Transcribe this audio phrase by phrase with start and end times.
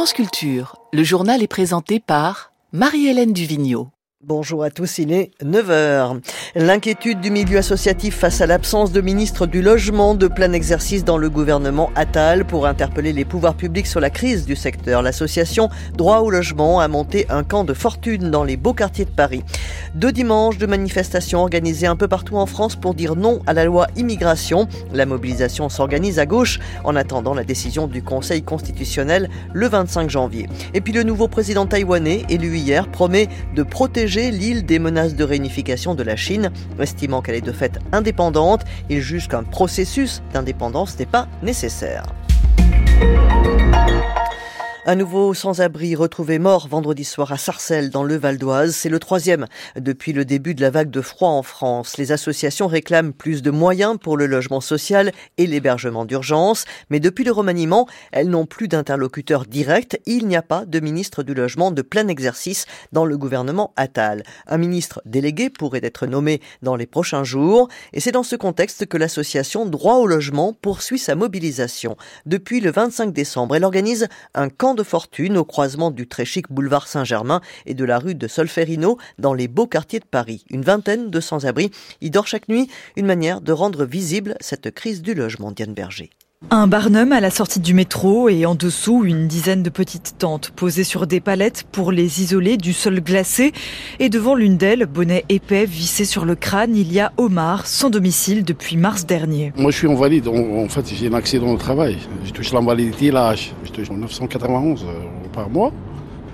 [0.00, 3.90] France Culture, le journal est présenté par Marie-Hélène Duvigneau.
[4.22, 6.20] Bonjour à tous, il est 9h.
[6.54, 11.16] L'inquiétude du milieu associatif face à l'absence de ministre du Logement de plein exercice dans
[11.16, 15.00] le gouvernement Attal pour interpeller les pouvoirs publics sur la crise du secteur.
[15.00, 19.10] L'association Droit au Logement a monté un camp de fortune dans les beaux quartiers de
[19.10, 19.42] Paris.
[19.94, 23.64] Deux dimanches de manifestations organisées un peu partout en France pour dire non à la
[23.64, 24.68] loi immigration.
[24.92, 30.46] La mobilisation s'organise à gauche en attendant la décision du Conseil constitutionnel le 25 janvier.
[30.74, 33.26] Et puis le nouveau président taïwanais, élu hier, promet
[33.56, 36.50] de protéger l'île des menaces de réunification de la Chine.
[36.80, 42.02] Estimant qu'elle est de fait indépendante, il juge qu'un processus d'indépendance n'est pas nécessaire.
[44.86, 48.74] Un nouveau sans-abri retrouvé mort vendredi soir à Sarcelles dans le Val d'Oise.
[48.74, 51.98] C'est le troisième depuis le début de la vague de froid en France.
[51.98, 56.64] Les associations réclament plus de moyens pour le logement social et l'hébergement d'urgence.
[56.88, 60.00] Mais depuis le remaniement, elles n'ont plus d'interlocuteur direct.
[60.06, 64.22] Il n'y a pas de ministre du logement de plein exercice dans le gouvernement Attal.
[64.46, 67.68] Un ministre délégué pourrait être nommé dans les prochains jours.
[67.92, 71.98] Et c'est dans ce contexte que l'association Droit au logement poursuit sa mobilisation.
[72.24, 76.50] Depuis le 25 décembre, elle organise un camp de fortune au croisement du très chic
[76.50, 80.44] boulevard Saint-Germain et de la rue de Solferino dans les beaux quartiers de Paris.
[80.50, 85.02] Une vingtaine de sans-abri y dort chaque nuit, une manière de rendre visible cette crise
[85.02, 86.10] du logement, Diane Berger.
[86.48, 90.50] Un barnum à la sortie du métro et en dessous une dizaine de petites tentes
[90.50, 93.52] posées sur des palettes pour les isoler du sol glacé.
[93.98, 97.90] Et devant l'une d'elles, bonnet épais vissé sur le crâne, il y a Omar, sans
[97.90, 99.52] domicile depuis mars dernier.
[99.56, 101.98] Moi je suis invalide, en fait j'ai un accident au travail.
[102.24, 104.92] Je touche l'invalidité l'âge, je touche 991 euh,
[105.34, 105.72] par mois.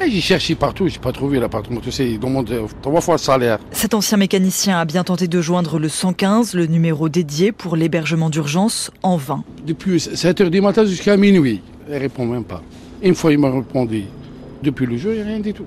[0.00, 1.80] J'ai cherché partout, j'ai pas trouvé l'appartement.
[1.80, 3.58] Tu sais, ils demandent trois fois le salaire.
[3.72, 8.30] Cet ancien mécanicien a bien tenté de joindre le 115, le numéro dédié pour l'hébergement
[8.30, 9.44] d'urgence, en vain.
[9.66, 11.60] Depuis 7 h du matin jusqu'à minuit,
[11.90, 12.62] il répond même pas.
[13.02, 14.04] Une fois, il m'a répondu.
[14.62, 15.66] Depuis le jour, il n'y a rien du tout.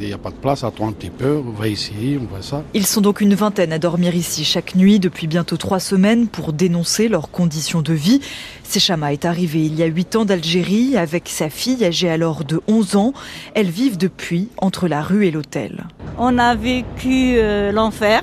[0.00, 2.42] Il n'y a pas de place, attends un petit peu, on va essayer, on voit
[2.42, 2.62] ça.
[2.74, 6.52] Ils sont donc une vingtaine à dormir ici chaque nuit depuis bientôt trois semaines pour
[6.52, 8.20] dénoncer leurs conditions de vie.
[8.64, 12.60] Sechama est arrivé il y a huit ans d'Algérie avec sa fille âgée alors de
[12.68, 13.12] 11 ans.
[13.54, 15.86] Elles vivent depuis entre la rue et l'hôtel.
[16.18, 18.22] On a vécu euh, l'enfer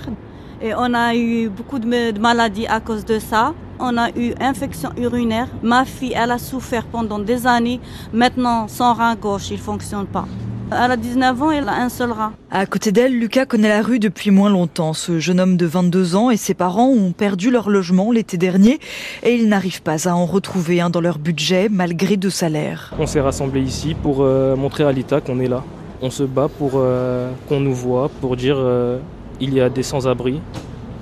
[0.62, 3.53] et on a eu beaucoup de maladies à cause de ça.
[3.80, 5.47] On a eu infection urinaire.
[5.64, 7.82] Ma fille, elle a souffert pendant des années.
[8.14, 10.26] Maintenant, son rein gauche, il fonctionne pas.
[10.72, 12.31] Elle a 19 ans, elle a un seul rat.
[12.50, 14.94] À côté d'elle, Lucas connaît la rue depuis moins longtemps.
[14.94, 18.80] Ce jeune homme de 22 ans et ses parents ont perdu leur logement l'été dernier
[19.22, 22.94] et ils n'arrivent pas à en retrouver un dans leur budget malgré deux salaires.
[22.98, 25.64] On s'est rassemblés ici pour euh, montrer à l'État qu'on est là.
[26.02, 28.97] On se bat pour euh, qu'on nous voit, pour dire euh,
[29.40, 30.42] il y a des sans-abri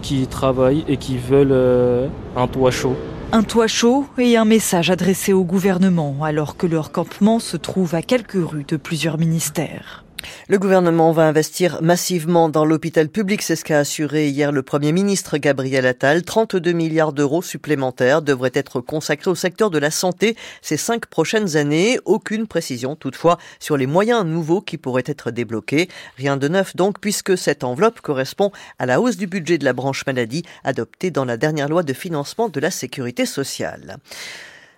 [0.02, 2.98] qui travaillent et qui veulent un toit chaud.
[3.36, 7.96] Un toit chaud et un message adressé au gouvernement alors que leur campement se trouve
[7.96, 10.03] à quelques rues de plusieurs ministères.
[10.48, 14.92] Le gouvernement va investir massivement dans l'hôpital public, c'est ce qu'a assuré hier le Premier
[14.92, 16.24] ministre Gabriel Attal.
[16.24, 21.56] 32 milliards d'euros supplémentaires devraient être consacrés au secteur de la santé ces cinq prochaines
[21.56, 22.00] années.
[22.06, 25.90] Aucune précision toutefois sur les moyens nouveaux qui pourraient être débloqués.
[26.18, 29.74] Rien de neuf donc puisque cette enveloppe correspond à la hausse du budget de la
[29.74, 33.98] branche maladie adoptée dans la dernière loi de financement de la sécurité sociale.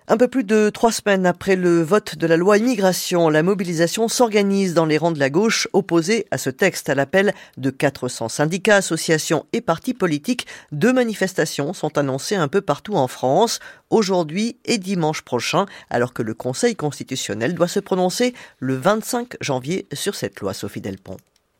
[0.08, 4.06] Un peu plus de trois semaines après le vote de la loi immigration, la mobilisation
[4.06, 8.28] s'organise dans les rangs de la gauche opposée à ce texte à l'appel de 400
[8.28, 10.46] syndicats, associations et partis politiques.
[10.70, 13.58] Deux manifestations sont annoncées un peu partout en France,
[13.90, 19.86] aujourd'hui et dimanche prochain, alors que le Conseil constitutionnel doit se prononcer le 25 janvier
[19.92, 21.16] sur cette loi, Sophie Delpont.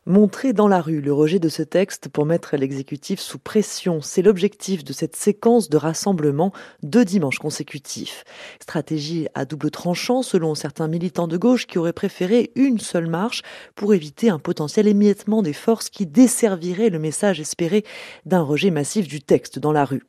[0.09, 4.21] Montrer dans la rue le rejet de ce texte pour mettre l'exécutif sous pression, c'est
[4.21, 8.23] l'objectif de cette séquence de rassemblement de dimanches consécutifs.
[8.61, 13.41] Stratégie à double tranchant selon certains militants de gauche qui auraient préféré une seule marche
[13.75, 17.83] pour éviter un potentiel émiettement des forces qui desservirait le message espéré
[18.25, 20.05] d'un rejet massif du texte dans la rue.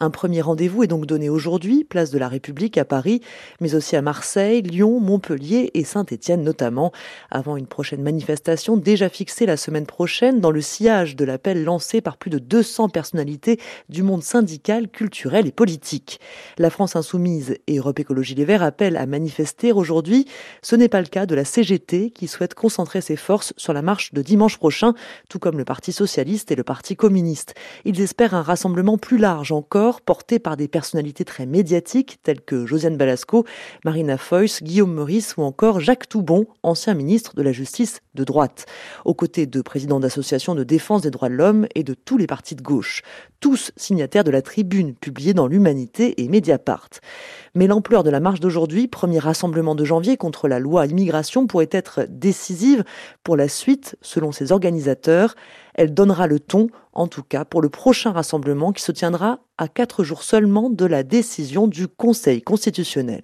[0.00, 3.20] Un premier rendez-vous est donc donné aujourd'hui, place de la République à Paris,
[3.60, 6.90] mais aussi à Marseille, Lyon, Montpellier et Saint-Étienne notamment,
[7.30, 12.00] avant une prochaine manifestation déjà fixée la semaine prochaine dans le sillage de l'appel lancé
[12.00, 13.58] par plus de 200 personnalités
[13.88, 16.20] du monde syndical, culturel et politique.
[16.58, 20.26] La France insoumise et Europe Écologie Les Verts appellent à manifester aujourd'hui.
[20.62, 23.82] Ce n'est pas le cas de la CGT qui souhaite concentrer ses forces sur la
[23.82, 24.94] marche de dimanche prochain,
[25.28, 27.54] tout comme le Parti socialiste et le Parti communiste.
[27.84, 32.66] Ils espèrent un rassemblement plus large encore, porté par des personnalités très médiatiques telles que
[32.66, 33.44] Josiane Balasco,
[33.84, 38.66] Marina Foïs, Guillaume Meurice ou encore Jacques Toubon, ancien ministre de la Justice de droite.
[39.40, 42.62] De présidents d'associations de défense des droits de l'homme et de tous les partis de
[42.62, 43.02] gauche,
[43.40, 46.88] tous signataires de la tribune publiée dans l'Humanité et Mediapart.
[47.54, 51.68] Mais l'ampleur de la marche d'aujourd'hui, premier rassemblement de janvier contre la loi immigration, pourrait
[51.70, 52.84] être décisive
[53.24, 55.34] pour la suite, selon ses organisateurs.
[55.74, 59.68] Elle donnera le ton, en tout cas, pour le prochain rassemblement qui se tiendra à
[59.68, 63.22] quatre jours seulement de la décision du Conseil constitutionnel.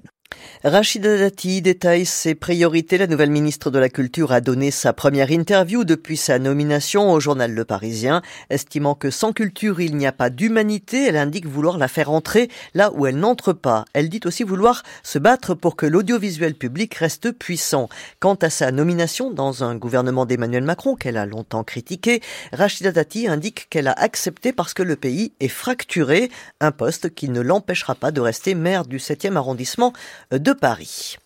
[0.64, 2.98] Rachida Dati détaille ses priorités.
[2.98, 7.20] La nouvelle ministre de la Culture a donné sa première interview depuis sa nomination au
[7.20, 8.22] journal Le Parisien.
[8.50, 12.50] Estimant que sans culture, il n'y a pas d'humanité, elle indique vouloir la faire entrer
[12.74, 13.84] là où elle n'entre pas.
[13.92, 17.88] Elle dit aussi vouloir se battre pour que l'audiovisuel public reste puissant.
[18.18, 22.20] Quant à sa nomination dans un gouvernement d'Emmanuel Macron qu'elle a longtemps critiqué,
[22.52, 27.28] Rachida Dati indique qu'elle a accepté parce que le pays est fracturé, un poste qui
[27.28, 29.92] ne l'empêchera pas de rester maire du 7e arrondissement
[30.30, 31.18] de Paris.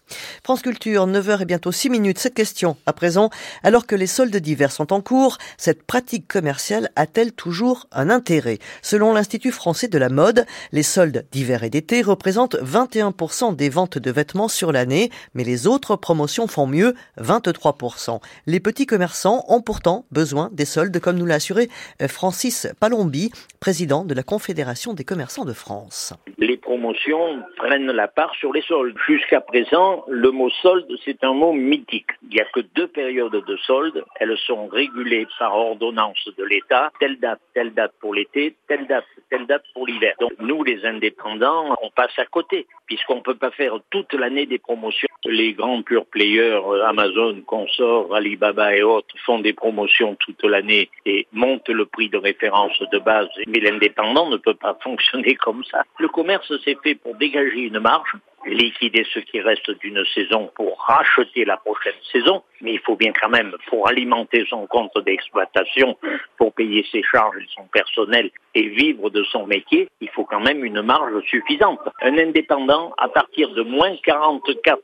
[0.44, 2.18] France Culture, 9h et bientôt 6 minutes.
[2.18, 3.30] Cette question, à présent,
[3.62, 8.58] alors que les soldes d'hiver sont en cours, cette pratique commerciale a-t-elle toujours un intérêt?
[8.82, 13.98] Selon l'Institut français de la mode, les soldes d'hiver et d'été représentent 21% des ventes
[13.98, 18.20] de vêtements sur l'année, mais les autres promotions font mieux, 23%.
[18.46, 21.68] Les petits commerçants ont pourtant besoin des soldes, comme nous l'a assuré
[22.08, 26.14] Francis Palombi, président de la Confédération des commerçants de France.
[26.38, 28.96] Les promotions prennent la part sur les soldes.
[29.06, 32.10] Jusqu'à présent, le mot solde, c'est un mot mythique.
[32.22, 34.04] Il n'y a que deux périodes de solde.
[34.20, 36.90] Elles sont régulées par ordonnance de l'État.
[37.00, 40.14] Telle date, telle date pour l'été, telle date, telle date pour l'hiver.
[40.20, 44.46] Donc nous, les indépendants, on passe à côté, puisqu'on ne peut pas faire toute l'année
[44.46, 45.08] des promotions.
[45.24, 50.90] Les grands pure players, euh, Amazon, Consort, Alibaba et autres, font des promotions toute l'année
[51.06, 53.28] et montent le prix de référence de base.
[53.46, 55.84] Mais l'indépendant ne peut pas fonctionner comme ça.
[55.98, 58.12] Le commerce, s'est fait pour dégager une marge
[58.46, 63.12] liquider ce qui reste d'une saison pour racheter la prochaine saison, mais il faut bien
[63.12, 65.96] quand même, pour alimenter son compte d'exploitation,
[66.36, 70.40] pour payer ses charges et son personnel et vivre de son métier, il faut quand
[70.40, 71.80] même une marge suffisante.
[72.02, 74.78] Un indépendant, à partir de moins 44%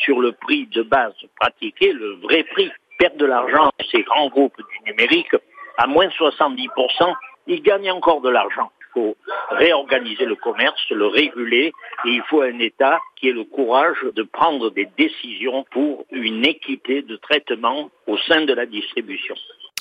[0.00, 4.56] sur le prix de base pratiqué, le vrai prix, perd de l'argent, ces grands groupes
[4.56, 5.34] du numérique,
[5.78, 7.14] à moins 70%,
[7.46, 9.16] il gagne encore de l'argent faut
[9.50, 11.72] réorganiser le commerce, le réguler,
[12.04, 16.44] et il faut un État qui ait le courage de prendre des décisions pour une
[16.44, 19.34] équité de traitement au sein de la distribution.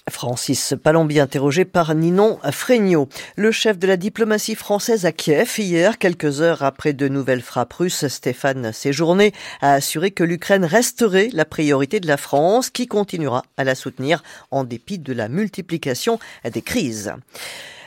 [0.09, 3.07] Francis Palombi interrogé par Ninon Fregno.
[3.35, 7.73] Le chef de la diplomatie française à Kiev, hier, quelques heures après de nouvelles frappes
[7.73, 9.31] russes, Stéphane Séjourné
[9.61, 14.23] a assuré que l'Ukraine resterait la priorité de la France, qui continuera à la soutenir
[14.49, 16.19] en dépit de la multiplication
[16.51, 17.13] des crises.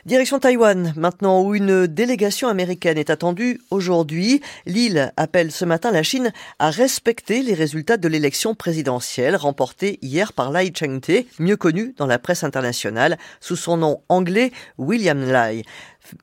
[0.06, 4.42] Direction Taïwan, maintenant où une délégation américaine est attendue aujourd'hui.
[4.66, 10.34] L'île appelle ce matin la Chine à respecter les résultats de l'élection présidentielle remportée hier
[10.34, 15.62] par Lai Cheng-te, mieux connu dans la presse internationale sous son nom anglais William Lai.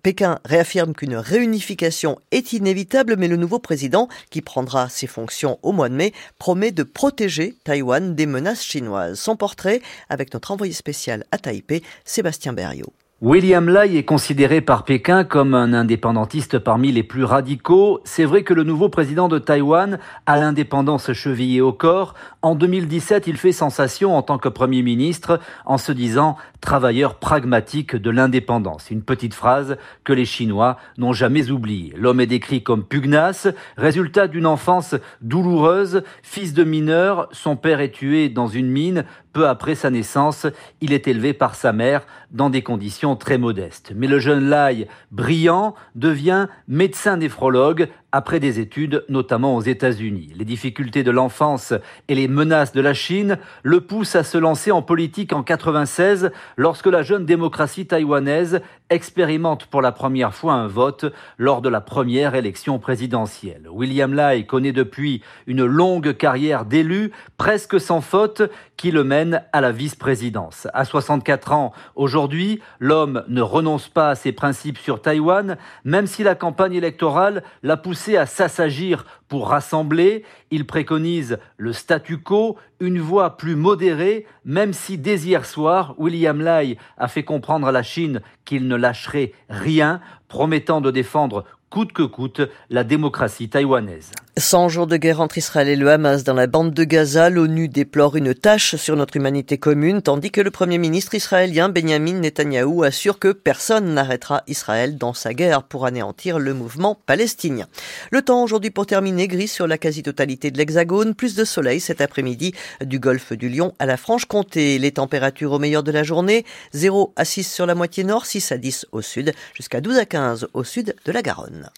[0.04, 5.72] Pékin réaffirme qu'une réunification est inévitable, mais le nouveau président, qui prendra ses fonctions au
[5.72, 9.20] mois de mai, promet de protéger Taïwan des menaces chinoises.
[9.20, 12.94] Son portrait avec notre envoyé spécial à Taipei, Sébastien Berriot.
[13.22, 18.02] William Lai est considéré par Pékin comme un indépendantiste parmi les plus radicaux.
[18.04, 22.16] C'est vrai que le nouveau président de Taïwan a l'indépendance chevillée au corps.
[22.42, 27.96] En 2017, il fait sensation en tant que Premier ministre en se disant travailleur pragmatique
[27.96, 28.90] de l'indépendance.
[28.90, 31.94] Une petite phrase que les Chinois n'ont jamais oubliée.
[31.96, 33.48] L'homme est décrit comme pugnace,
[33.78, 39.48] résultat d'une enfance douloureuse, fils de mineur, son père est tué dans une mine, peu
[39.48, 40.48] après sa naissance,
[40.82, 43.92] il est élevé par sa mère dans des conditions très modestes.
[43.96, 50.30] Mais le jeune Lai, brillant, devient médecin néphrologue après des études, notamment aux États-Unis.
[50.36, 51.74] Les difficultés de l'enfance
[52.08, 56.32] et les menaces de la Chine le poussent à se lancer en politique en 96
[56.58, 61.06] lorsque la jeune démocratie taïwanaise expérimente pour la première fois un vote
[61.38, 63.68] lors de la première élection présidentielle.
[63.72, 68.42] William Lai connaît depuis une longue carrière d'élu, presque sans faute,
[68.76, 70.68] qui le mène à la vice-présidence.
[70.74, 76.24] À 64 ans, aujourd'hui, l'homme ne renonce pas à ses principes sur Taïwan, même si
[76.24, 80.24] la campagne électorale l'a poussé à s'assagir pour rassembler.
[80.50, 86.42] Il préconise le statu quo, une voie plus modérée, même si dès hier soir, William
[86.42, 91.94] Lai a fait comprendre à la Chine qu'il ne lâcherait rien, promettant de défendre coûte
[91.94, 94.12] que coûte la démocratie taïwanaise.
[94.38, 97.68] 100 jours de guerre entre Israël et le Hamas dans la bande de Gaza, l'ONU
[97.68, 102.84] déplore une tâche sur notre humanité commune, tandis que le Premier ministre israélien Benjamin Netanyahou
[102.84, 107.68] assure que personne n'arrêtera Israël dans sa guerre pour anéantir le mouvement palestinien.
[108.10, 112.00] Le temps aujourd'hui pour terminer, gris sur la quasi-totalité de l'Hexagone, plus de soleil cet
[112.00, 114.80] après-midi du golfe du Lion à la Franche-Comté.
[114.80, 118.54] Les températures au meilleur de la journée, 0 à 6 sur la moitié nord, 6
[118.54, 121.70] à 10 au sud, jusqu'à 12 à 15 au sud de la Garonne.